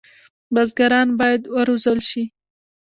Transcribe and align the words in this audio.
بزګران 0.53 1.07
باید 1.19 1.41
وروزل 1.55 1.99
شي. 2.09 2.23